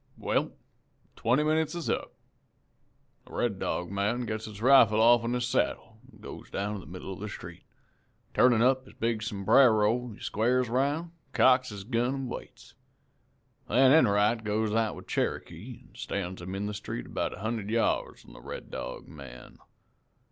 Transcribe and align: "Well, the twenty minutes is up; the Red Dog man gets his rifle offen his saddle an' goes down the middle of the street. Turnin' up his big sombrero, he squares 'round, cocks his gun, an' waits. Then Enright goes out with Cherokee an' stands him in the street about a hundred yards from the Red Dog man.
"Well, 0.17 0.45
the 0.45 0.51
twenty 1.15 1.43
minutes 1.43 1.75
is 1.75 1.87
up; 1.87 2.13
the 3.27 3.33
Red 3.33 3.59
Dog 3.59 3.91
man 3.91 4.25
gets 4.25 4.45
his 4.45 4.59
rifle 4.59 4.99
offen 4.99 5.33
his 5.33 5.47
saddle 5.47 5.99
an' 6.11 6.21
goes 6.21 6.49
down 6.49 6.79
the 6.79 6.87
middle 6.87 7.13
of 7.13 7.19
the 7.19 7.29
street. 7.29 7.61
Turnin' 8.33 8.63
up 8.63 8.85
his 8.85 8.95
big 8.95 9.21
sombrero, 9.21 10.07
he 10.07 10.19
squares 10.19 10.69
'round, 10.69 11.11
cocks 11.33 11.69
his 11.69 11.83
gun, 11.83 12.15
an' 12.15 12.27
waits. 12.29 12.73
Then 13.69 13.91
Enright 13.91 14.43
goes 14.43 14.73
out 14.73 14.95
with 14.95 15.05
Cherokee 15.05 15.83
an' 15.87 15.93
stands 15.93 16.41
him 16.41 16.55
in 16.55 16.65
the 16.65 16.73
street 16.73 17.05
about 17.05 17.35
a 17.37 17.41
hundred 17.41 17.69
yards 17.69 18.21
from 18.23 18.33
the 18.33 18.41
Red 18.41 18.71
Dog 18.71 19.07
man. 19.07 19.59